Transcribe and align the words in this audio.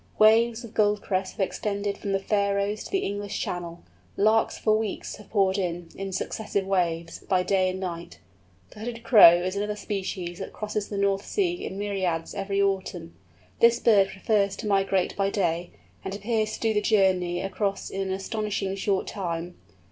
Waves 0.17 0.63
of 0.63 0.73
Goldcrests 0.73 1.33
have 1.33 1.41
extended 1.41 1.95
from 1.95 2.11
the 2.11 2.17
Faröes 2.19 2.83
to 2.85 2.89
the 2.89 3.05
English 3.05 3.39
Channel; 3.39 3.83
Larks 4.17 4.57
for 4.57 4.75
weeks 4.75 5.17
have 5.17 5.29
poured 5.29 5.59
in, 5.59 5.89
in 5.95 6.11
successive 6.11 6.65
waves, 6.65 7.19
by 7.19 7.43
day 7.43 7.69
and 7.69 7.79
night. 7.79 8.17
The 8.71 8.79
Hooded 8.79 9.03
Crow 9.03 9.33
is 9.43 9.55
another 9.55 9.75
species 9.75 10.39
that 10.39 10.53
crosses 10.53 10.89
the 10.89 10.97
North 10.97 11.27
Sea 11.27 11.63
in 11.63 11.77
myriads 11.77 12.33
every 12.33 12.59
autumn. 12.59 13.13
This 13.59 13.79
bird 13.79 14.09
prefers 14.09 14.55
to 14.55 14.67
migrate 14.67 15.15
by 15.15 15.29
day, 15.29 15.69
and 16.03 16.15
appears 16.15 16.53
to 16.55 16.59
do 16.59 16.73
the 16.73 16.81
journey 16.81 17.39
across 17.39 17.91
in 17.91 18.01
an 18.01 18.11
astonishing 18.11 18.75
short 18.75 19.05
time. 19.05 19.53